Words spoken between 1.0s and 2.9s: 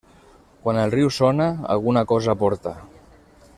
sona, alguna cosa porta.